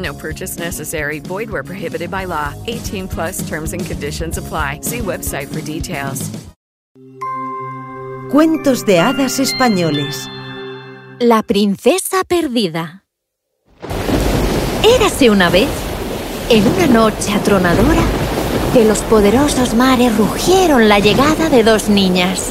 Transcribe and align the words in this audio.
No 0.00 0.14
purchase 0.14 0.58
necessary. 0.58 1.20
Void 1.20 1.50
where 1.50 1.62
prohibited 1.62 2.10
by 2.10 2.24
law. 2.24 2.54
18 2.66 3.08
plus 3.08 3.46
terms 3.46 3.72
and 3.72 3.84
conditions 3.84 4.38
apply. 4.38 4.80
See 4.82 5.00
website 5.00 5.48
for 5.48 5.60
details. 5.60 6.30
Cuentos 8.30 8.86
de 8.86 8.98
hadas 8.98 9.40
españoles. 9.40 10.28
La 11.18 11.42
princesa 11.42 12.24
perdida. 12.24 13.04
Érase 14.82 15.30
una 15.30 15.50
vez, 15.50 15.68
en 16.48 16.66
una 16.66 16.86
noche 16.86 17.32
atronadora, 17.32 18.02
que 18.72 18.84
los 18.84 19.00
poderosos 19.00 19.74
mares 19.74 20.16
rugieron 20.16 20.88
la 20.88 21.00
llegada 21.00 21.50
de 21.50 21.62
dos 21.62 21.88
niñas. 21.88 22.50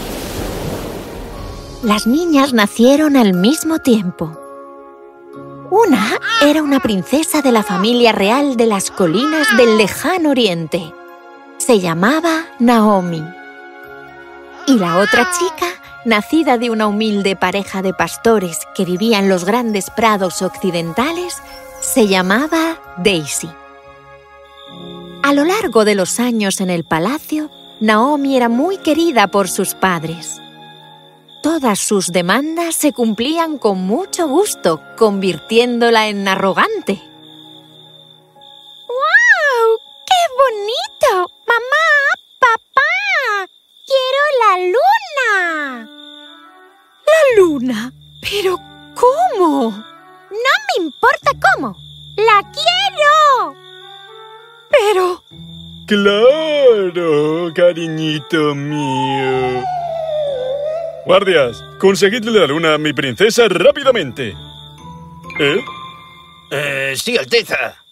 Las 1.81 2.05
niñas 2.05 2.53
nacieron 2.53 3.15
al 3.15 3.33
mismo 3.33 3.79
tiempo. 3.79 4.38
Una 5.71 6.17
era 6.41 6.63
una 6.63 6.79
princesa 6.79 7.43
de 7.43 7.51
la 7.51 7.61
familia 7.61 8.11
real 8.11 8.57
de 8.57 8.65
las 8.65 8.89
colinas 8.89 9.55
del 9.55 9.77
lejano 9.77 10.31
oriente. 10.31 10.93
Se 11.59 11.79
llamaba 11.79 12.47
Naomi. 12.57 13.23
Y 14.65 14.79
la 14.79 14.97
otra 14.97 15.29
chica, 15.31 15.67
nacida 16.05 16.57
de 16.57 16.71
una 16.71 16.87
humilde 16.87 17.35
pareja 17.35 17.83
de 17.83 17.93
pastores 17.93 18.57
que 18.75 18.83
vivía 18.83 19.19
en 19.19 19.29
los 19.29 19.45
grandes 19.45 19.91
prados 19.91 20.41
occidentales, 20.41 21.35
se 21.81 22.07
llamaba 22.07 22.79
Daisy. 22.97 23.49
A 25.21 25.33
lo 25.33 25.45
largo 25.45 25.85
de 25.85 25.93
los 25.93 26.19
años 26.19 26.61
en 26.61 26.71
el 26.71 26.83
palacio, 26.83 27.51
Naomi 27.79 28.35
era 28.35 28.49
muy 28.49 28.77
querida 28.77 29.27
por 29.27 29.47
sus 29.47 29.75
padres. 29.75 30.41
Todas 31.41 31.79
sus 31.79 32.07
demandas 32.07 32.75
se 32.75 32.91
cumplían 32.91 33.57
con 33.57 33.77
mucho 33.77 34.27
gusto, 34.27 34.81
convirtiéndola 34.97 36.09
en 36.09 36.27
arrogante. 36.27 37.01
¡Guau! 38.87 39.77
¡Qué 40.05 40.21
bonito! 40.37 41.31
¡Mamá! 41.47 41.87
¡Papá! 42.39 43.47
¡Quiero 43.87 44.21
la 44.41 44.51
luna! 44.65 45.89
¡La 47.07 47.19
luna! 47.41 47.93
¿Pero 48.21 48.57
cómo? 48.95 49.71
No 49.71 50.51
me 50.67 50.83
importa 50.83 51.31
cómo. 51.55 51.73
¡La 52.17 52.43
quiero! 52.51 53.55
Pero... 54.69 55.23
Claro, 55.87 57.51
cariñito 57.55 58.53
mío. 58.53 59.78
Guardias, 61.09 61.63
conseguidle 61.79 62.39
la 62.39 62.45
luna 62.45 62.75
a 62.75 62.77
mi 62.77 62.93
princesa 62.93 63.47
rápidamente. 63.49 64.35
¿Eh? 65.39 65.59
Eh, 66.51 66.93
sí, 66.95 67.17
Alteza. 67.17 67.83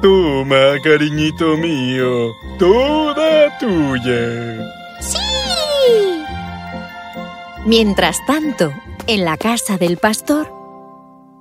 Toma, 0.00 0.78
cariñito 0.84 1.56
mío. 1.56 2.32
Toda 2.60 3.58
tuya. 3.58 4.70
¡Sí! 5.00 6.22
Mientras 7.66 8.24
tanto, 8.24 8.72
en 9.08 9.24
la 9.24 9.36
casa 9.36 9.78
del 9.78 9.96
pastor, 9.96 10.48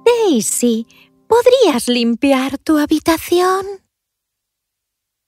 Daisy, 0.03 0.87
¿podrías 1.27 1.87
limpiar 1.87 2.57
tu 2.57 2.79
habitación? 2.79 3.67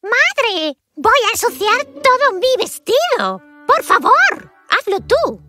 ¡Madre! 0.02 0.80
Voy 0.98 1.14
a 1.28 1.32
ensuciar 1.34 1.86
todo 1.86 2.40
mi 2.40 2.48
vestido. 2.58 3.42
Por 3.68 3.84
favor, 3.84 4.52
hazlo 4.70 5.02
tú. 5.02 5.42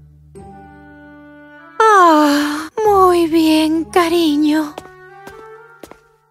Ah, 1.78 2.68
muy 2.84 3.28
bien, 3.28 3.84
cariño. 3.84 4.74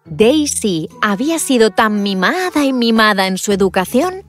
Daisy 0.04 0.90
había 1.00 1.38
sido 1.38 1.70
tan 1.70 2.02
mimada 2.02 2.64
y 2.64 2.74
mimada 2.74 3.26
en 3.26 3.38
su 3.38 3.52
educación 3.52 4.22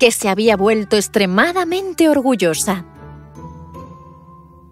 que 0.00 0.10
se 0.10 0.28
había 0.28 0.56
vuelto 0.56 0.96
extremadamente 0.96 2.08
orgullosa. 2.08 2.84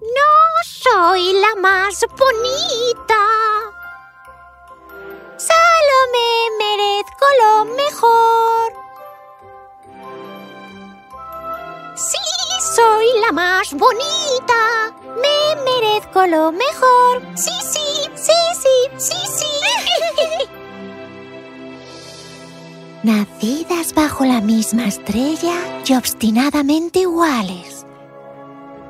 No 0.01 0.63
soy 0.65 1.35
la 1.35 1.61
más 1.61 2.05
bonita. 2.19 3.62
Más 13.33 13.73
bonita. 13.73 14.95
Me 15.17 15.63
merezco 15.65 16.27
lo 16.27 16.53
mejor. 16.53 17.23
Sí, 17.35 17.51
sí, 17.63 18.11
sí, 18.15 18.33
sí, 18.55 18.69
sí, 18.99 19.15
sí. 19.37 19.47
Nacidas 23.03 23.95
bajo 23.95 24.25
la 24.25 24.41
misma 24.41 24.87
estrella 24.87 25.55
y 25.87 25.95
obstinadamente 25.95 27.01
iguales. 27.01 27.85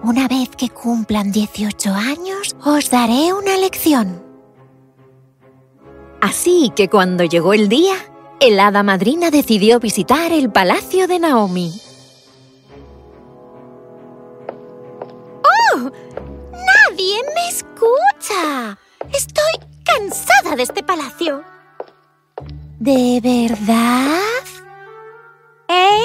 Una 0.02 0.28
vez 0.28 0.50
que 0.50 0.69
cumplan 0.69 1.32
18 1.32 1.91
años, 1.94 2.56
os 2.64 2.91
daré 2.91 3.32
una 3.32 3.56
lección. 3.56 4.22
Así 6.20 6.72
que 6.76 6.88
cuando 6.88 7.25
llegó 7.25 7.54
el 7.54 7.69
día, 7.69 7.94
el 8.41 8.58
hada 8.60 8.82
madrina 8.82 9.31
decidió 9.31 9.81
visitar 9.81 10.32
el 10.32 10.50
palacio 10.50 11.06
de 11.06 11.20
Naomi. 11.20 11.72
De 20.56 20.62
este 20.62 20.82
palacio. 20.82 21.43
¿De 22.78 23.20
verdad? 23.22 24.19
¿Eh? 25.69 26.02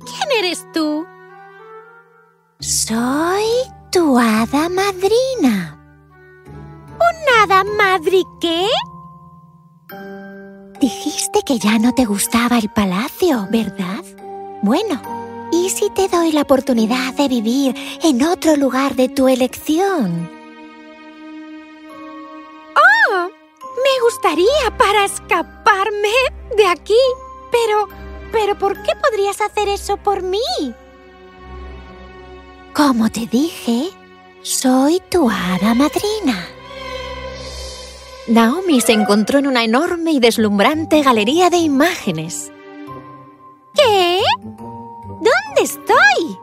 ¿Quién 0.00 0.38
eres 0.38 0.66
tú? 0.72 1.06
Soy 2.58 3.44
tu 3.92 4.18
hada 4.18 4.68
madrina. 4.68 5.78
¿Un 6.88 7.40
hada 7.40 7.62
madri 7.62 8.24
qué? 8.40 8.66
Dijiste 10.80 11.42
que 11.46 11.58
ya 11.58 11.78
no 11.78 11.94
te 11.94 12.04
gustaba 12.04 12.58
el 12.58 12.70
palacio, 12.70 13.46
¿verdad? 13.50 14.04
Bueno, 14.62 15.00
¿y 15.52 15.70
si 15.70 15.88
te 15.90 16.08
doy 16.08 16.32
la 16.32 16.42
oportunidad 16.42 17.14
de 17.14 17.28
vivir 17.28 17.76
en 18.02 18.24
otro 18.24 18.56
lugar 18.56 18.96
de 18.96 19.08
tu 19.08 19.28
elección? 19.28 20.37
Me 23.98 24.04
gustaría 24.04 24.76
para 24.76 25.06
escaparme 25.06 26.12
de 26.56 26.66
aquí. 26.66 26.94
Pero, 27.50 27.88
pero 28.30 28.56
¿por 28.56 28.80
qué 28.84 28.92
podrías 29.02 29.40
hacer 29.40 29.68
eso 29.68 29.96
por 29.96 30.22
mí? 30.22 30.38
Como 32.72 33.10
te 33.10 33.26
dije, 33.26 33.90
soy 34.42 35.02
tu 35.10 35.28
hada 35.28 35.74
madrina. 35.74 36.46
Naomi 38.28 38.80
se 38.80 38.92
encontró 38.92 39.40
en 39.40 39.48
una 39.48 39.64
enorme 39.64 40.12
y 40.12 40.20
deslumbrante 40.20 41.02
galería 41.02 41.50
de 41.50 41.56
imágenes. 41.56 42.52
¿Qué? 43.74 44.20
¿Dónde 44.44 45.62
estoy? 45.62 46.38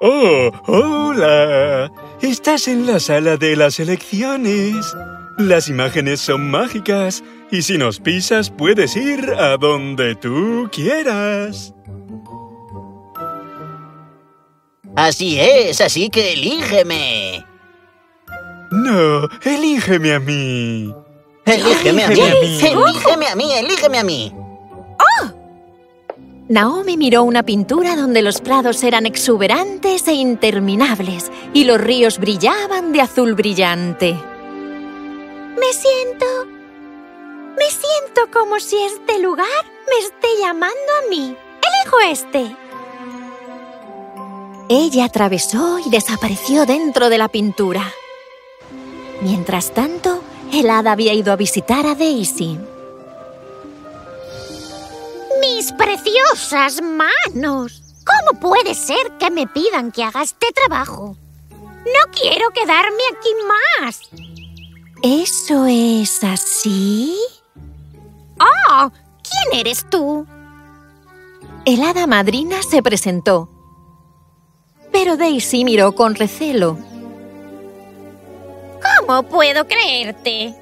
¡Oh, 0.00 0.50
hola! 0.66 1.90
Estás 2.20 2.68
en 2.68 2.86
la 2.86 3.00
sala 3.00 3.38
de 3.38 3.56
las 3.56 3.80
elecciones. 3.80 4.74
Las 5.38 5.68
imágenes 5.68 6.20
son 6.20 6.50
mágicas 6.50 7.22
y 7.50 7.62
si 7.62 7.78
nos 7.78 8.00
pisas 8.00 8.50
puedes 8.50 8.96
ir 8.96 9.30
a 9.38 9.56
donde 9.56 10.16
tú 10.16 10.68
quieras. 10.72 11.72
Así 14.96 15.38
es, 15.38 15.80
así 15.80 16.10
que 16.10 16.32
elígeme. 16.32 17.44
No, 18.72 19.28
elígeme 19.44 20.14
a 20.14 20.18
mí. 20.18 20.92
Elígeme 21.46 22.04
a 22.04 22.08
mí. 22.08 22.20
Elígeme 22.20 22.26
a 22.26 22.40
mí. 22.40 22.60
Elígeme 22.60 23.26
a 23.28 23.36
mí, 23.36 23.52
elígeme 23.52 23.98
a 23.98 24.04
mí. 24.04 24.34
Naomi 26.48 26.96
miró 26.96 27.22
una 27.24 27.44
pintura 27.44 27.94
donde 27.94 28.22
los 28.22 28.40
prados 28.40 28.82
eran 28.82 29.06
exuberantes 29.06 30.08
e 30.08 30.14
interminables 30.14 31.30
y 31.52 31.64
los 31.64 31.78
ríos 31.78 32.18
brillaban 32.18 32.92
de 32.92 33.02
azul 33.02 33.34
brillante. 33.34 34.16
Me 35.58 35.72
siento... 35.72 36.26
Me 37.56 37.70
siento 37.70 38.30
como 38.32 38.60
si 38.60 38.76
este 38.84 39.18
lugar 39.18 39.46
me 39.88 39.98
esté 39.98 40.28
llamando 40.38 40.74
a 40.74 41.08
mí. 41.10 41.36
Elijo 41.56 42.00
este. 42.06 42.56
Ella 44.68 45.06
atravesó 45.06 45.78
y 45.78 45.90
desapareció 45.90 46.66
dentro 46.66 47.08
de 47.08 47.18
la 47.18 47.28
pintura. 47.28 47.92
Mientras 49.22 49.72
tanto, 49.72 50.22
el 50.52 50.70
hada 50.70 50.92
había 50.92 51.14
ido 51.14 51.32
a 51.32 51.36
visitar 51.36 51.86
a 51.86 51.94
Daisy. 51.94 52.58
¡Mis 55.40 55.72
preciosas 55.72 56.80
manos! 56.82 57.82
¿Cómo 58.04 58.40
puede 58.40 58.74
ser 58.74 59.18
que 59.18 59.30
me 59.30 59.46
pidan 59.46 59.90
que 59.90 60.04
haga 60.04 60.22
este 60.22 60.46
trabajo? 60.52 61.16
No 61.50 62.12
quiero 62.12 62.50
quedarme 62.50 63.02
aquí 63.10 63.30
más. 63.82 64.00
¿Eso 65.02 65.66
es 65.66 66.24
así? 66.24 67.16
¡Oh! 68.40 68.90
¿Quién 68.90 69.60
eres 69.60 69.88
tú? 69.88 70.26
El 71.64 71.82
hada 71.82 72.06
madrina 72.06 72.56
se 72.68 72.82
presentó. 72.82 73.48
Pero 74.90 75.16
Daisy 75.16 75.64
miró 75.64 75.94
con 75.94 76.14
recelo. 76.14 76.78
¿Cómo 79.00 79.22
puedo 79.24 79.66
creerte? 79.68 80.54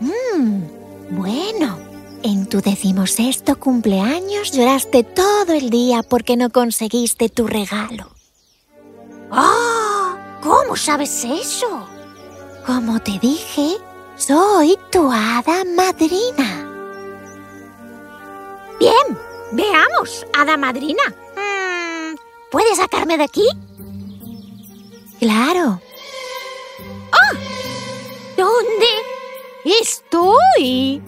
Mmm, 0.00 0.62
bueno. 1.10 1.78
En 2.22 2.46
tu 2.48 2.60
decimosexto 2.60 3.58
cumpleaños 3.60 4.50
lloraste 4.50 5.04
todo 5.04 5.52
el 5.52 5.70
día 5.70 6.02
porque 6.02 6.36
no 6.36 6.50
conseguiste 6.50 7.28
tu 7.28 7.46
regalo. 7.46 8.10
¡Oh! 9.30 10.16
¿Cómo 10.42 10.76
sabes 10.76 11.24
eso? 11.24 11.88
Como 12.68 13.00
te 13.00 13.18
dije, 13.18 13.78
soy 14.16 14.76
tu 14.92 15.10
hada 15.10 15.64
madrina. 15.74 16.68
Bien, 18.78 19.18
veamos, 19.52 20.26
hada 20.34 20.58
madrina. 20.58 21.02
Mm, 21.08 22.16
¿Puedes 22.50 22.76
sacarme 22.76 23.16
de 23.16 23.24
aquí? 23.24 23.48
Claro, 25.18 25.80
¿Dónde 28.36 28.86
estoy? 29.64 31.02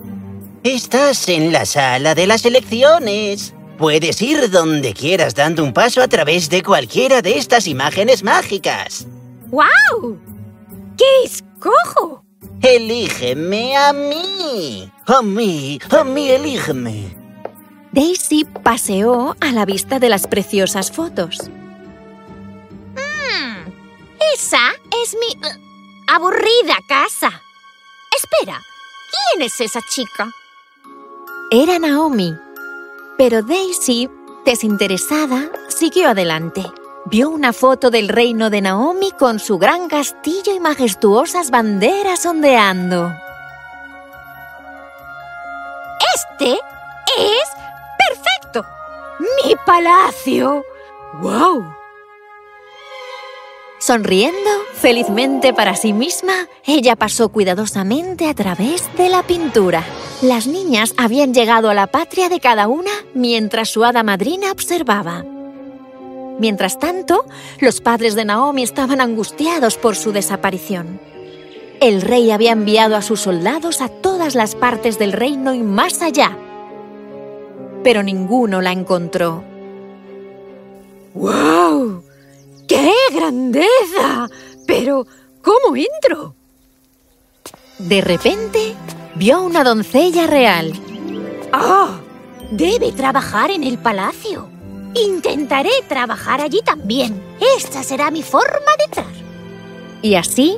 Estás 0.64 1.28
en 1.28 1.52
la 1.52 1.66
sala 1.66 2.14
de 2.14 2.26
las 2.26 2.46
elecciones. 2.46 3.52
Puedes 3.76 4.22
ir 4.22 4.50
donde 4.50 4.94
quieras 4.94 5.34
dando 5.34 5.62
un 5.62 5.74
paso 5.74 6.00
a 6.00 6.08
través 6.08 6.48
de 6.48 6.62
cualquiera 6.62 7.20
de 7.20 7.36
estas 7.36 7.66
imágenes 7.66 8.22
mágicas. 8.22 9.06
¡Guau! 9.48 10.18
¿Qué 11.60 11.68
escojo? 11.68 12.24
Elígeme 12.62 13.76
a 13.76 13.92
mí. 13.92 14.90
A 15.06 15.22
mí, 15.22 15.78
a 15.90 16.04
mí, 16.04 16.30
elígeme. 16.30 17.16
Daisy 17.92 18.44
paseó 18.44 19.36
a 19.40 19.52
la 19.52 19.64
vista 19.64 19.98
de 19.98 20.08
las 20.08 20.26
preciosas 20.26 20.92
fotos. 20.92 21.50
Hmm, 22.94 23.70
esa 24.34 24.70
es 25.02 25.14
mi 25.14 25.48
eh, 25.48 26.04
aburrida 26.06 26.78
casa. 26.86 27.42
Espera, 28.16 28.60
¿quién 29.10 29.46
es 29.46 29.60
esa 29.60 29.80
chica? 29.88 30.30
Era 31.50 31.78
Naomi. 31.78 32.34
Pero 33.18 33.42
Daisy, 33.42 34.08
desinteresada, 34.44 35.50
siguió 35.68 36.10
adelante. 36.10 36.64
Vio 37.06 37.30
una 37.30 37.52
foto 37.52 37.90
del 37.90 38.08
reino 38.08 38.50
de 38.50 38.60
Naomi 38.60 39.10
con 39.12 39.38
su 39.38 39.58
gran 39.58 39.88
castillo 39.88 40.54
y 40.54 40.60
majestuosas 40.60 41.50
banderas 41.50 42.24
ondeando. 42.26 43.10
Este 46.14 46.52
es 46.52 47.48
perfecto. 47.98 48.66
Mi 49.18 49.54
palacio. 49.64 50.62
¡Wow! 51.20 51.74
Sonriendo 53.78 54.50
felizmente 54.74 55.54
para 55.54 55.74
sí 55.74 55.94
misma, 55.94 56.34
ella 56.66 56.96
pasó 56.96 57.30
cuidadosamente 57.30 58.28
a 58.28 58.34
través 58.34 58.94
de 58.96 59.08
la 59.08 59.22
pintura. 59.22 59.84
Las 60.20 60.46
niñas 60.46 60.92
habían 60.98 61.32
llegado 61.32 61.70
a 61.70 61.74
la 61.74 61.86
patria 61.86 62.28
de 62.28 62.40
cada 62.40 62.68
una 62.68 62.90
mientras 63.14 63.70
su 63.70 63.84
hada 63.84 64.02
madrina 64.02 64.52
observaba. 64.52 65.24
Mientras 66.40 66.78
tanto, 66.78 67.26
los 67.60 67.82
padres 67.82 68.14
de 68.14 68.24
Naomi 68.24 68.62
estaban 68.62 69.02
angustiados 69.02 69.76
por 69.76 69.94
su 69.94 70.10
desaparición. 70.10 70.98
El 71.82 72.00
rey 72.00 72.30
había 72.30 72.52
enviado 72.52 72.96
a 72.96 73.02
sus 73.02 73.20
soldados 73.20 73.82
a 73.82 73.90
todas 73.90 74.34
las 74.34 74.54
partes 74.54 74.98
del 74.98 75.12
reino 75.12 75.52
y 75.52 75.62
más 75.62 76.00
allá, 76.00 76.38
pero 77.84 78.02
ninguno 78.02 78.62
la 78.62 78.72
encontró. 78.72 79.44
¡Wow! 81.12 82.04
¡Qué 82.66 82.90
grandeza! 83.12 84.30
Pero, 84.66 85.06
¿cómo 85.42 85.76
entro? 85.76 86.34
De 87.78 88.00
repente, 88.00 88.74
vio 89.14 89.42
una 89.42 89.62
doncella 89.62 90.26
real. 90.26 90.72
¡Ah! 91.52 92.00
Debe 92.50 92.92
trabajar 92.92 93.50
en 93.50 93.62
el 93.62 93.76
palacio. 93.76 94.48
Intentaré 94.94 95.70
trabajar 95.88 96.40
allí 96.40 96.60
también. 96.64 97.22
Esta 97.56 97.82
será 97.82 98.10
mi 98.10 98.22
forma 98.22 98.76
de 98.78 98.84
entrar. 98.84 99.20
Y 100.02 100.14
así, 100.14 100.56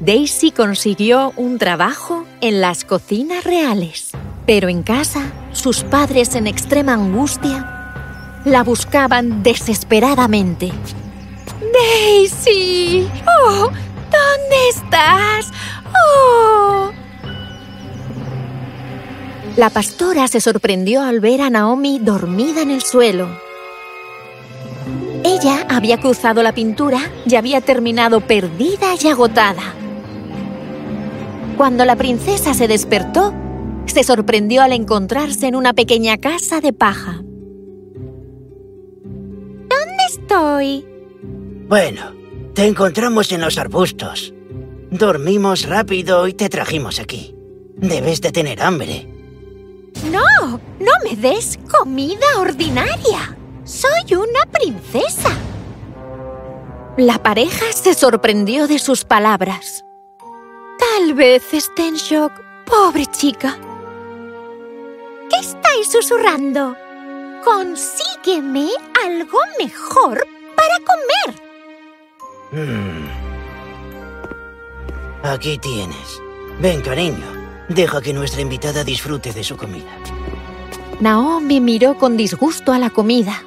Daisy 0.00 0.50
consiguió 0.50 1.32
un 1.36 1.58
trabajo 1.58 2.26
en 2.40 2.60
las 2.60 2.84
cocinas 2.84 3.44
reales. 3.44 4.10
Pero 4.46 4.68
en 4.68 4.82
casa, 4.82 5.32
sus 5.52 5.84
padres 5.84 6.34
en 6.34 6.46
extrema 6.46 6.94
angustia 6.94 8.42
la 8.44 8.62
buscaban 8.62 9.42
desesperadamente. 9.42 10.72
¡Daisy! 11.72 13.08
¡Oh! 13.26 13.70
¿Dónde 14.14 14.68
estás? 14.70 15.50
¡Oh! 15.94 16.90
La 19.56 19.70
pastora 19.70 20.26
se 20.26 20.40
sorprendió 20.40 21.02
al 21.02 21.20
ver 21.20 21.40
a 21.40 21.48
Naomi 21.48 22.00
dormida 22.00 22.62
en 22.62 22.70
el 22.70 22.82
suelo. 22.82 23.28
Ella 25.24 25.64
había 25.68 26.00
cruzado 26.00 26.42
la 26.42 26.52
pintura 26.52 26.98
y 27.24 27.36
había 27.36 27.60
terminado 27.60 28.20
perdida 28.20 28.94
y 29.00 29.06
agotada. 29.06 29.62
Cuando 31.56 31.84
la 31.84 31.94
princesa 31.94 32.52
se 32.52 32.66
despertó, 32.66 33.32
se 33.86 34.02
sorprendió 34.02 34.62
al 34.62 34.72
encontrarse 34.72 35.46
en 35.46 35.54
una 35.54 35.72
pequeña 35.72 36.18
casa 36.18 36.60
de 36.60 36.72
paja. 36.72 37.22
¿dónde 39.68 40.04
estoy? 40.08 40.84
Bueno, 41.68 42.12
te 42.54 42.66
encontramos 42.66 43.30
en 43.30 43.40
los 43.40 43.56
arbustos. 43.56 44.34
Dormimos 44.90 45.68
rápido 45.68 46.26
y 46.26 46.34
te 46.34 46.48
trajimos 46.48 46.98
aquí. 46.98 47.36
Debes 47.76 48.20
de 48.20 48.32
tener 48.32 48.60
hambre. 48.60 49.13
No, 50.10 50.60
no 50.80 50.92
me 51.04 51.16
des 51.16 51.58
comida 51.70 52.26
ordinaria. 52.38 53.36
Soy 53.64 54.14
una 54.14 54.44
princesa. 54.50 55.30
La 56.96 57.22
pareja 57.22 57.72
se 57.72 57.94
sorprendió 57.94 58.66
de 58.66 58.78
sus 58.78 59.04
palabras. 59.04 59.84
Tal 60.78 61.14
vez 61.14 61.54
esté 61.54 61.88
en 61.88 61.94
shock, 61.94 62.32
pobre 62.66 63.06
chica. 63.06 63.58
¿Qué 65.30 65.36
estáis 65.36 65.90
susurrando. 65.90 66.76
Consígueme 67.44 68.68
algo 69.04 69.38
mejor 69.58 70.26
para 70.56 70.78
comer. 70.84 71.42
Mm. 72.52 73.08
Aquí 75.22 75.58
tienes. 75.58 76.22
Ven, 76.60 76.80
cariño. 76.82 77.43
Deja 77.68 78.00
que 78.00 78.12
nuestra 78.12 78.42
invitada 78.42 78.84
disfrute 78.84 79.32
de 79.32 79.42
su 79.42 79.56
comida. 79.56 79.90
Naomi 81.00 81.60
miró 81.60 81.96
con 81.96 82.16
disgusto 82.16 82.72
a 82.72 82.78
la 82.78 82.90
comida, 82.90 83.42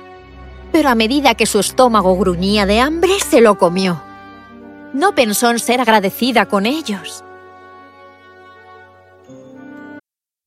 pero 0.72 0.90
a 0.90 0.96
medida 0.96 1.36
que 1.36 1.46
su 1.46 1.60
estómago 1.60 2.16
gruñía 2.18 2.66
de 2.66 2.80
hambre, 2.80 3.20
se 3.20 3.42
lo 3.42 3.58
comió. 3.58 4.02
No 4.94 5.14
pensó 5.14 5.52
en 5.52 5.60
ser 5.60 5.82
agradecida 5.82 6.46
con 6.46 6.66
ellos. 6.66 7.24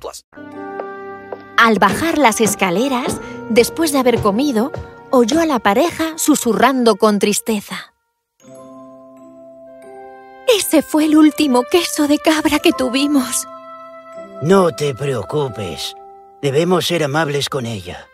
plus. 0.00 0.24
Al 1.56 1.78
bajar 1.78 2.18
las 2.18 2.40
escaleras, 2.40 3.20
después 3.48 3.92
de 3.92 3.98
haber 3.98 4.20
comido, 4.20 4.70
oyó 5.10 5.40
a 5.40 5.46
la 5.46 5.58
pareja 5.58 6.16
susurrando 6.16 6.96
con 6.96 7.18
tristeza. 7.18 7.94
Ese 10.56 10.82
fue 10.82 11.04
el 11.04 11.16
último 11.16 11.62
queso 11.70 12.08
de 12.08 12.18
cabra 12.18 12.58
que 12.58 12.72
tuvimos. 12.72 13.46
No 14.40 14.70
te 14.70 14.94
preocupes. 14.94 15.94
Debemos 16.40 16.86
ser 16.86 17.04
amables 17.04 17.48
con 17.48 17.66
ella. 17.66 18.06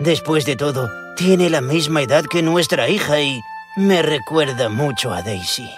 Después 0.00 0.44
de 0.46 0.56
todo, 0.56 0.88
tiene 1.16 1.50
la 1.50 1.60
misma 1.60 2.02
edad 2.02 2.24
que 2.24 2.42
nuestra 2.42 2.88
hija 2.88 3.20
y 3.20 3.40
me 3.76 4.02
recuerda 4.02 4.68
mucho 4.70 5.12
a 5.12 5.22
Daisy. 5.22 5.70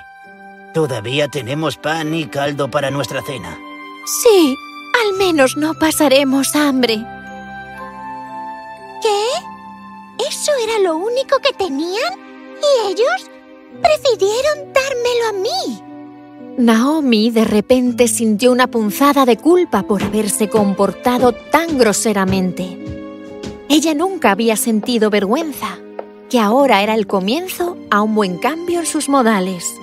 Todavía 0.73 1.29
tenemos 1.29 1.77
pan 1.77 2.15
y 2.15 2.27
caldo 2.27 2.71
para 2.71 2.91
nuestra 2.91 3.21
cena. 3.23 3.59
Sí, 4.23 4.57
al 5.05 5.17
menos 5.19 5.57
no 5.57 5.75
pasaremos 5.75 6.55
hambre. 6.57 7.05
¿Qué? 9.03 10.25
¿Eso 10.29 10.53
era 10.63 10.79
lo 10.79 10.97
único 10.97 11.39
que 11.41 11.53
tenían? 11.53 12.15
¿Y 12.59 12.93
ellos 12.93 13.31
prefirieron 13.83 14.73
dármelo 14.73 15.29
a 15.29 15.33
mí? 15.33 15.83
Naomi 16.57 17.31
de 17.31 17.45
repente 17.45 18.09
sintió 18.09 18.53
una 18.53 18.69
punzada 18.69 19.27
de 19.27 19.37
culpa 19.37 19.83
por 19.83 20.03
haberse 20.03 20.49
comportado 20.49 21.33
tan 21.33 21.77
groseramente. 21.79 22.79
Ella 23.69 23.93
nunca 23.95 24.31
había 24.31 24.57
sentido 24.57 25.11
vergüenza, 25.11 25.79
que 26.31 26.39
ahora 26.39 26.83
era 26.83 26.95
el 26.95 27.07
comienzo 27.07 27.77
a 27.91 28.03
un 28.03 28.15
buen 28.15 28.39
cambio 28.39 28.81
en 28.81 28.87
sus 28.87 29.09
modales. 29.09 29.75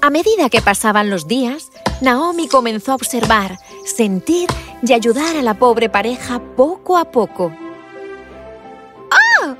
A 0.00 0.10
medida 0.10 0.48
que 0.48 0.62
pasaban 0.62 1.10
los 1.10 1.28
días, 1.28 1.70
Naomi 2.00 2.46
comenzó 2.46 2.92
a 2.92 2.94
observar, 2.94 3.58
sentir 3.84 4.48
y 4.82 4.92
ayudar 4.92 5.36
a 5.36 5.42
la 5.42 5.54
pobre 5.54 5.88
pareja 5.88 6.40
poco 6.56 6.96
a 6.96 7.04
poco. 7.10 7.52
¡Oh! 9.10 9.56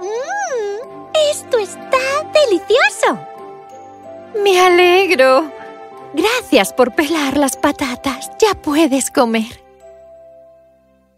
Mm, 0.00 1.06
¡Esto 1.30 1.58
está 1.58 1.98
delicioso! 2.34 3.18
Me 4.42 4.60
alegro. 4.60 5.52
Gracias 6.14 6.72
por 6.72 6.94
pelar 6.94 7.36
las 7.36 7.56
patatas. 7.56 8.30
Ya 8.40 8.54
puedes 8.54 9.10
comer. 9.10 9.62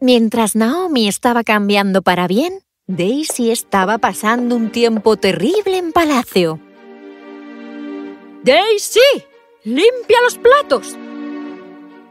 Mientras 0.01 0.57
Naomi 0.57 1.09
estaba 1.09 1.43
cambiando 1.43 2.03
para 2.03 2.27
bien, 2.27 2.61
Daisy 2.87 3.51
estaba 3.51 3.99
pasando 3.99 4.57
un 4.57 4.71
tiempo 4.71 5.17
terrible 5.17 5.79
en 5.79 5.93
palacio. 5.93 6.59
Daisy, 8.43 9.01
limpia 9.65 10.23
los 10.23 10.39
platos. 10.39 10.97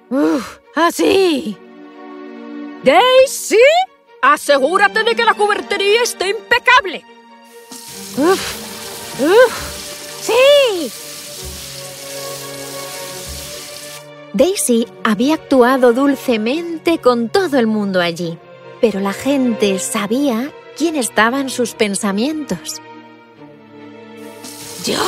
Uf, 0.09 0.59
así. 0.75 1.57
Daisy, 2.83 3.57
asegúrate 4.21 5.03
de 5.03 5.15
que 5.15 5.25
la 5.25 5.33
cubertería 5.33 6.03
esté 6.03 6.29
impecable. 6.29 7.03
Uf, 8.17 9.21
uf, 9.21 10.21
sí. 10.21 10.91
Daisy 14.33 14.87
había 15.03 15.33
actuado 15.33 15.93
dulcemente 15.93 16.99
con 16.99 17.29
todo 17.29 17.57
el 17.57 17.65
mundo 17.65 18.01
allí, 18.01 18.37
pero 18.81 18.99
la 18.99 19.13
gente 19.13 19.79
sabía 19.79 20.51
quién 20.77 20.95
estaba 20.95 21.41
en 21.41 21.49
sus 21.49 21.73
pensamientos. 21.73 22.79
Yo, 24.85 24.99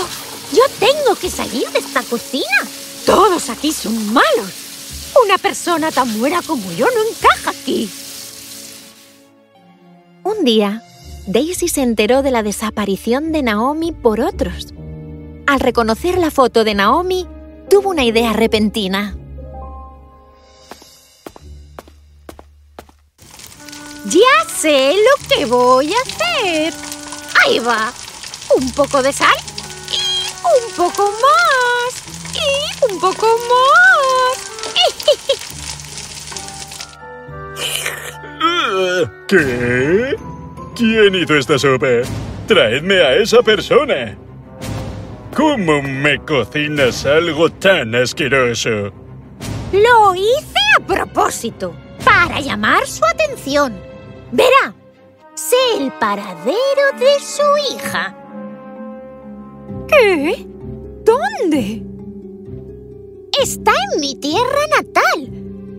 yo 0.54 0.64
tengo 0.80 1.16
que 1.16 1.30
salir 1.30 1.70
de 1.70 1.80
esta 1.80 2.04
cocina. 2.04 2.68
Todos 3.06 3.50
aquí 3.50 3.72
son 3.72 4.14
malos. 4.14 4.52
Una 5.26 5.38
persona 5.38 5.92
tan 5.92 6.20
buena 6.20 6.42
como 6.42 6.72
yo 6.74 6.88
no 6.88 7.02
encaja 7.10 7.52
aquí. 7.52 7.90
Un 10.24 10.46
día, 10.46 10.84
Daisy 11.28 11.68
se 11.68 11.82
enteró 11.82 12.22
de 12.22 12.32
la 12.32 12.44
desaparición 12.44 13.32
de 13.32 13.44
Naomi 13.44 13.92
por 13.92 14.22
otros. 14.22 14.74
Al 15.48 15.60
reconocer 15.60 16.18
la 16.18 16.32
foto 16.32 16.64
de 16.64 16.76
Naomi, 16.76 17.28
tuvo 17.70 17.90
una 17.90 18.04
idea 18.04 18.34
repentina. 18.34 19.18
Ya 24.06 24.50
sé 24.56 24.94
lo 24.96 25.28
que 25.28 25.46
voy 25.46 25.94
a 25.94 26.02
hacer. 26.02 26.74
Ahí 27.44 27.60
va. 27.60 27.92
Un 28.56 28.72
poco 28.72 29.02
de 29.02 29.14
sal. 29.14 29.36
Un 30.58 30.76
poco 30.76 31.12
más. 31.12 32.04
Y 32.34 32.92
un 32.92 33.00
poco 33.00 33.28
más. 33.50 34.52
¿Qué? 39.28 40.16
¿Quién 40.76 41.16
hizo 41.16 41.36
esta 41.36 41.60
sopa? 41.60 41.88
Traedme 42.48 43.02
a 43.02 43.16
esa 43.16 43.42
persona. 43.42 44.18
¿Cómo 45.36 45.82
me 45.82 46.20
cocinas 46.20 47.06
algo 47.06 47.50
tan 47.50 47.96
asqueroso? 47.96 48.92
Lo 49.72 50.16
hice 50.16 50.60
a 50.78 50.86
propósito, 50.86 51.74
para 52.04 52.42
llamar 52.42 52.86
su 52.86 53.06
atención. 53.06 53.80
Verá, 54.32 54.74
sé 55.34 55.56
el 55.78 55.92
paradero 55.94 56.92
de 57.00 57.20
su 57.20 57.76
hija. 57.76 58.21
¿Qué? 59.92 60.48
¿Dónde? 61.04 61.84
Está 63.40 63.72
en 63.94 64.02
mi 64.02 64.16
tierra 64.16 64.68
natal. 64.78 65.32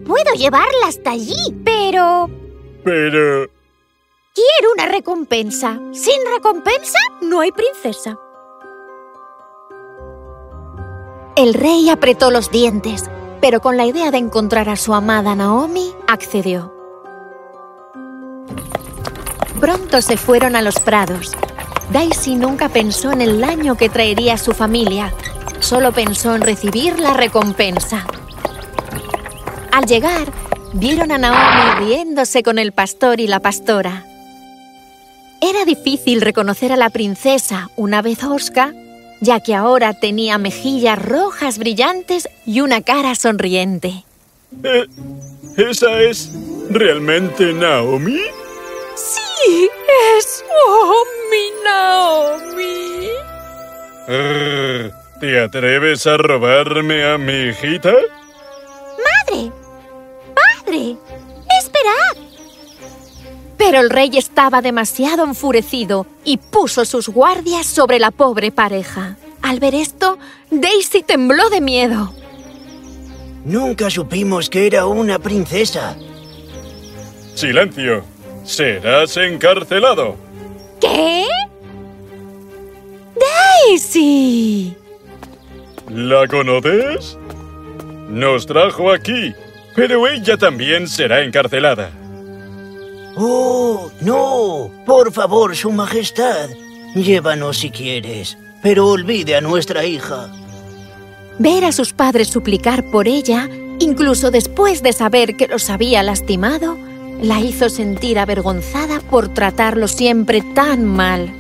Puedo 0.06 0.34
llevarla 0.34 0.88
hasta 0.88 1.12
allí, 1.12 1.54
pero... 1.64 2.28
Pero... 2.84 3.48
Quiero 4.34 4.72
una 4.74 4.86
recompensa. 4.86 5.78
Sin 5.92 6.20
recompensa 6.34 6.98
no 7.20 7.40
hay 7.40 7.52
princesa. 7.52 8.18
El 11.36 11.54
rey 11.54 11.88
apretó 11.88 12.30
los 12.30 12.50
dientes, 12.50 13.10
pero 13.40 13.60
con 13.60 13.76
la 13.76 13.86
idea 13.86 14.10
de 14.10 14.18
encontrar 14.18 14.68
a 14.68 14.76
su 14.76 14.94
amada 14.94 15.34
Naomi, 15.34 15.94
accedió. 16.08 16.74
Pronto 19.60 20.02
se 20.02 20.16
fueron 20.16 20.56
a 20.56 20.62
los 20.62 20.78
prados. 20.80 21.32
Daisy 21.90 22.36
nunca 22.36 22.68
pensó 22.68 23.12
en 23.12 23.20
el 23.20 23.40
daño 23.40 23.76
que 23.76 23.88
traería 23.88 24.34
a 24.34 24.38
su 24.38 24.52
familia, 24.52 25.12
solo 25.60 25.92
pensó 25.92 26.34
en 26.34 26.42
recibir 26.42 26.98
la 26.98 27.14
recompensa. 27.14 28.06
Al 29.72 29.86
llegar, 29.86 30.32
vieron 30.74 31.12
a 31.12 31.18
Naomi 31.18 31.86
riéndose 31.86 32.42
con 32.42 32.58
el 32.58 32.72
pastor 32.72 33.20
y 33.20 33.26
la 33.26 33.40
pastora. 33.40 34.06
Era 35.40 35.64
difícil 35.64 36.20
reconocer 36.20 36.72
a 36.72 36.76
la 36.76 36.90
princesa 36.90 37.70
una 37.76 38.00
vez 38.00 38.22
Oscar, 38.22 38.74
ya 39.20 39.40
que 39.40 39.54
ahora 39.54 39.92
tenía 39.92 40.38
mejillas 40.38 41.00
rojas 41.00 41.58
brillantes 41.58 42.28
y 42.46 42.60
una 42.60 42.80
cara 42.80 43.14
sonriente. 43.14 44.04
Eh, 44.62 44.86
¿Esa 45.56 46.00
es 46.00 46.30
realmente 46.70 47.52
Naomi? 47.52 48.18
Sí, 48.94 49.20
es 50.16 50.44
oh, 50.68 51.04
mi 51.30 51.50
Naomi. 51.64 53.08
Arr, 54.08 55.02
¿Te 55.22 55.40
atreves 55.40 56.04
a 56.08 56.16
robarme 56.16 57.04
a 57.04 57.16
mi 57.16 57.50
hijita? 57.50 57.92
¡Madre! 57.92 59.52
¡Padre! 60.34 60.96
¡Esperad! 61.60 62.22
Pero 63.56 63.78
el 63.78 63.88
rey 63.88 64.10
estaba 64.16 64.60
demasiado 64.60 65.24
enfurecido 65.24 66.06
y 66.24 66.38
puso 66.38 66.84
sus 66.84 67.08
guardias 67.08 67.66
sobre 67.66 68.00
la 68.00 68.10
pobre 68.10 68.50
pareja. 68.50 69.16
Al 69.42 69.60
ver 69.60 69.76
esto, 69.76 70.18
Daisy 70.50 71.04
tembló 71.04 71.48
de 71.50 71.60
miedo. 71.60 72.12
Nunca 73.44 73.90
supimos 73.90 74.50
que 74.50 74.66
era 74.66 74.86
una 74.86 75.20
princesa. 75.20 75.96
Silencio. 77.36 78.11
Serás 78.44 79.16
encarcelado. 79.16 80.16
¿Qué? 80.80 81.26
¡Daisy! 83.68 84.76
¿La 85.88 86.26
conoces? 86.26 87.16
Nos 88.08 88.46
trajo 88.46 88.90
aquí, 88.90 89.34
pero 89.76 90.08
ella 90.08 90.36
también 90.36 90.88
será 90.88 91.22
encarcelada. 91.22 91.90
¡Oh, 93.16 93.90
no! 94.00 94.70
Por 94.86 95.12
favor, 95.12 95.54
Su 95.54 95.70
Majestad. 95.70 96.50
Llévanos 96.94 97.58
si 97.58 97.70
quieres, 97.70 98.36
pero 98.62 98.88
olvide 98.88 99.36
a 99.36 99.40
nuestra 99.40 99.84
hija. 99.84 100.30
Ver 101.38 101.64
a 101.64 101.72
sus 101.72 101.92
padres 101.92 102.28
suplicar 102.28 102.84
por 102.90 103.08
ella, 103.08 103.48
incluso 103.78 104.30
después 104.30 104.82
de 104.82 104.92
saber 104.92 105.36
que 105.36 105.48
los 105.48 105.70
había 105.70 106.02
lastimado, 106.02 106.76
la 107.22 107.38
hizo 107.38 107.68
sentir 107.68 108.18
avergonzada 108.18 109.00
por 109.00 109.32
tratarlo 109.32 109.86
siempre 109.86 110.42
tan 110.54 110.84
mal. 110.84 111.32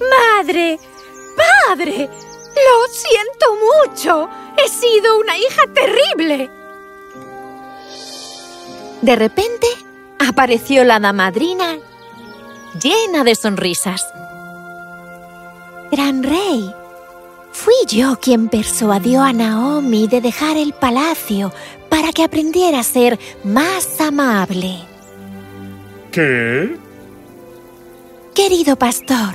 ¡Madre! 0.00 0.78
¡Padre! 1.36 2.08
¡Lo 2.08 2.92
siento 2.92 3.46
mucho! 3.86 4.28
¡He 4.56 4.68
sido 4.68 5.18
una 5.18 5.36
hija 5.36 5.62
terrible! 5.74 6.50
De 9.02 9.14
repente, 9.14 9.66
apareció 10.26 10.84
la 10.84 10.98
damadrina 10.98 11.76
llena 12.82 13.24
de 13.24 13.34
sonrisas. 13.34 14.06
Gran 15.90 16.22
rey, 16.22 16.74
fui 17.58 17.74
yo 17.88 18.20
quien 18.20 18.48
persuadió 18.48 19.20
a 19.20 19.32
Naomi 19.32 20.06
de 20.06 20.20
dejar 20.20 20.56
el 20.56 20.72
palacio 20.72 21.52
para 21.88 22.12
que 22.12 22.22
aprendiera 22.22 22.78
a 22.78 22.84
ser 22.84 23.18
más 23.42 24.00
amable. 24.00 24.76
¿Qué? 26.12 26.76
Querido 28.32 28.76
pastor, 28.76 29.34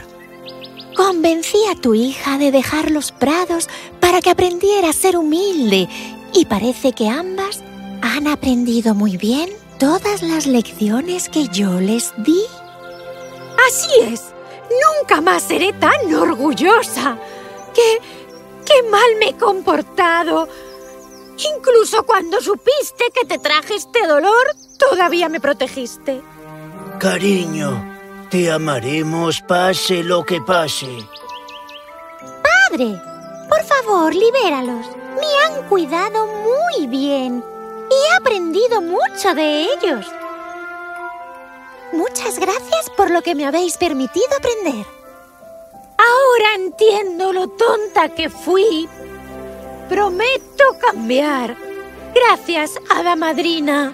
convencí 0.95 1.57
a 1.69 1.75
tu 1.75 1.95
hija 1.95 2.37
de 2.37 2.53
dejar 2.53 2.91
los 2.91 3.11
prados 3.11 3.67
para 3.99 4.21
que 4.21 4.29
aprendiera 4.29 4.91
a 4.91 4.93
ser 4.93 5.17
humilde 5.17 5.89
y 6.33 6.45
parece 6.45 6.93
que 6.93 7.09
ambas 7.09 7.61
han 8.01 8.27
aprendido 8.27 8.95
muy 8.95 9.17
bien 9.17 9.49
todas 9.79 10.21
las 10.23 10.47
lecciones 10.47 11.27
que 11.27 11.49
yo 11.49 11.81
les 11.81 12.13
di. 12.19 12.41
Así 13.67 13.89
es. 14.01 14.33
Nunca 15.01 15.19
más 15.19 15.43
seré 15.43 15.73
tan 15.73 16.13
orgullosa. 16.15 17.17
¡Qué, 17.73 17.99
qué 18.65 18.83
mal 18.89 19.15
me 19.19 19.29
he 19.29 19.37
comportado! 19.37 20.47
Incluso 21.55 22.03
cuando 22.03 22.39
supiste 22.41 23.05
que 23.13 23.25
te 23.25 23.39
traje 23.39 23.75
este 23.75 24.05
dolor, 24.07 24.45
todavía 24.77 25.29
me 25.29 25.39
protegiste. 25.39 26.21
Cariño, 26.99 28.27
te 28.29 28.51
amaremos 28.51 29.41
pase 29.41 30.03
lo 30.03 30.23
que 30.23 30.39
pase. 30.41 30.87
¡Padre! 32.69 33.01
Por 33.49 33.63
favor, 33.63 34.15
libéralos. 34.15 34.85
Me 35.15 35.45
han 35.45 35.67
cuidado 35.67 36.27
muy 36.27 36.87
bien. 36.87 37.43
Y 37.89 37.93
he 37.93 38.15
aprendido 38.17 38.81
mucho 38.81 39.35
de 39.35 39.63
ellos. 39.63 40.05
Muchas 41.91 42.39
gracias 42.39 42.89
por 42.97 43.11
lo 43.11 43.21
que 43.21 43.35
me 43.35 43.45
habéis 43.45 43.77
permitido 43.77 44.25
aprender. 44.37 44.85
Ahora 46.43 46.55
entiendo 46.55 47.31
lo 47.31 47.47
tonta 47.47 48.09
que 48.09 48.29
fui. 48.29 48.89
Prometo 49.87 50.77
cambiar. 50.79 51.55
Gracias, 52.13 52.77
Hada 52.89 53.15
Madrina. 53.15 53.93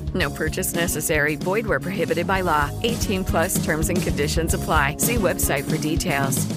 No 0.13 0.29
purchase 0.29 0.73
necessary. 0.75 1.35
Void 1.35 1.67
where 1.67 1.79
prohibited 1.79 2.25
by 2.25 2.41
law. 2.41 2.69
18 2.81 3.23
plus 3.23 3.63
terms 3.63 3.89
and 3.89 4.01
conditions 4.01 4.53
apply. 4.53 4.97
See 4.97 5.15
website 5.17 5.63
for 5.63 5.77
details. 5.77 6.47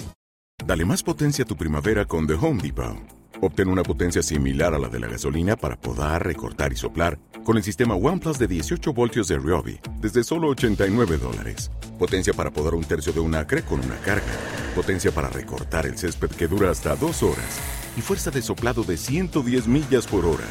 Dale 0.66 0.86
más 0.86 1.02
potencia 1.02 1.44
a 1.44 1.46
tu 1.46 1.56
primavera 1.56 2.06
con 2.06 2.26
The 2.26 2.34
Home 2.34 2.62
Depot. 2.62 2.96
Obtén 3.42 3.68
una 3.68 3.82
potencia 3.82 4.22
similar 4.22 4.72
a 4.72 4.78
la 4.78 4.88
de 4.88 4.98
la 4.98 5.08
gasolina 5.08 5.56
para 5.56 5.76
podar, 5.76 6.24
recortar 6.24 6.72
y 6.72 6.76
soplar 6.76 7.18
con 7.44 7.58
el 7.58 7.62
sistema 7.62 7.94
OnePlus 7.94 8.38
de 8.38 8.46
18 8.46 8.94
voltios 8.94 9.28
de 9.28 9.36
Ryobi 9.36 9.78
desde 10.00 10.24
solo 10.24 10.48
89 10.48 11.18
dólares. 11.18 11.70
Potencia 11.98 12.32
para 12.32 12.50
podar 12.50 12.74
un 12.74 12.84
tercio 12.84 13.12
de 13.12 13.20
un 13.20 13.34
acre 13.34 13.62
con 13.62 13.80
una 13.80 13.96
carga. 13.96 14.24
Potencia 14.74 15.12
para 15.12 15.28
recortar 15.28 15.84
el 15.84 15.98
césped 15.98 16.30
que 16.30 16.48
dura 16.48 16.70
hasta 16.70 16.96
dos 16.96 17.22
horas. 17.22 17.60
Y 17.98 18.00
fuerza 18.00 18.30
de 18.30 18.40
soplado 18.40 18.82
de 18.84 18.96
110 18.96 19.68
millas 19.68 20.06
por 20.06 20.24
hora. 20.24 20.46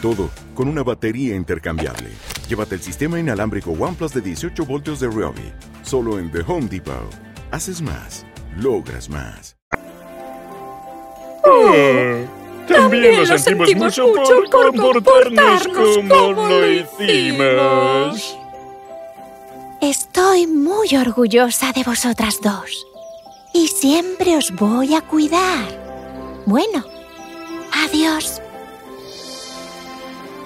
Todo 0.00 0.30
con 0.54 0.68
una 0.68 0.82
batería 0.82 1.36
intercambiable. 1.36 2.10
Llévate 2.48 2.76
el 2.76 2.80
sistema 2.80 3.20
inalámbrico 3.20 3.72
OnePlus 3.72 4.14
de 4.14 4.22
18 4.22 4.64
voltios 4.64 5.00
de 5.00 5.08
Ryobi. 5.08 5.52
Solo 5.82 6.18
en 6.18 6.32
The 6.32 6.40
Home 6.46 6.66
Depot. 6.66 7.14
Haces 7.50 7.82
más. 7.82 8.24
Logras 8.56 9.10
más. 9.10 9.56
También 12.66 13.28
lo 13.28 13.38
sentimos 13.38 13.98
mucho 13.98 14.12
por 14.14 14.50
comportarnos 14.50 15.68
como 15.68 16.32
lo 16.32 16.70
hicimos. 16.70 18.38
Estoy 19.82 20.46
muy 20.46 20.96
orgullosa 20.96 21.72
de 21.72 21.84
vosotras 21.84 22.40
dos. 22.42 22.86
Y 23.52 23.68
siempre 23.68 24.36
os 24.36 24.50
voy 24.54 24.94
a 24.94 25.02
cuidar. 25.02 26.42
Bueno, 26.46 26.82
adiós. 27.72 28.40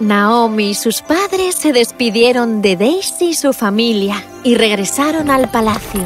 Naomi 0.02 0.70
y 0.70 0.74
sus 0.74 1.00
padres 1.00 1.54
se 1.54 1.72
despidieron 1.72 2.60
de 2.60 2.74
Daisy 2.74 3.26
y 3.26 3.34
su 3.34 3.52
familia 3.52 4.24
y 4.42 4.56
regresaron 4.56 5.30
al 5.30 5.48
palacio. 5.48 6.02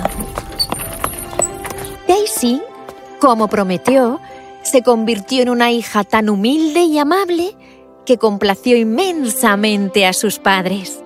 Daisy, 2.06 2.60
como 3.20 3.48
prometió, 3.48 4.20
se 4.62 4.82
convirtió 4.82 5.42
en 5.42 5.48
una 5.48 5.72
hija 5.72 6.04
tan 6.04 6.28
humilde 6.28 6.82
y 6.82 6.98
amable 6.98 7.56
que 8.04 8.18
complació 8.18 8.76
inmensamente 8.76 10.04
a 10.04 10.12
sus 10.12 10.38
padres. 10.38 11.02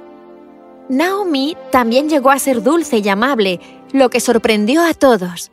Naomi 0.89 1.57
también 1.71 2.09
llegó 2.09 2.33
a 2.33 2.41
ser 2.41 2.61
dulce 2.61 2.99
y 2.99 3.09
amable, 3.09 3.61
lo 3.93 4.11
que 4.11 4.19
sorprendió 4.19 4.85
a 4.85 4.95
todos, 4.95 5.53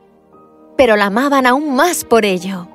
pero 0.76 0.96
la 0.96 1.06
amaban 1.06 1.46
aún 1.46 1.76
más 1.76 2.04
por 2.04 2.26
ello. 2.26 2.68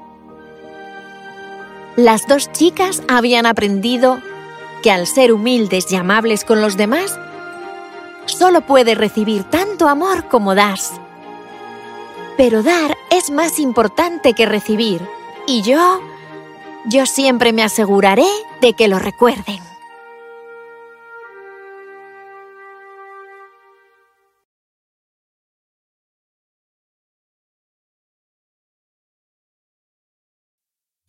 Las 1.96 2.28
dos 2.28 2.52
chicas 2.52 3.02
habían 3.08 3.44
aprendido 3.44 4.20
que 4.82 4.90
al 4.90 5.06
ser 5.06 5.32
humildes 5.32 5.90
y 5.90 5.96
amables 5.96 6.44
con 6.44 6.60
los 6.60 6.76
demás, 6.76 7.18
solo 8.26 8.60
puedes 8.62 8.98
recibir 8.98 9.44
tanto 9.44 9.88
amor 9.88 10.28
como 10.28 10.54
das. 10.54 10.92
Pero 12.36 12.62
dar 12.62 12.96
es 13.10 13.30
más 13.30 13.58
importante 13.58 14.34
que 14.34 14.46
recibir, 14.46 15.00
y 15.46 15.62
yo, 15.62 16.00
yo 16.84 17.06
siempre 17.06 17.52
me 17.52 17.62
aseguraré 17.62 18.28
de 18.60 18.74
que 18.74 18.88
lo 18.88 18.98
recuerden. 18.98 19.71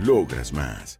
Logras 0.00 0.52
más. 0.52 0.98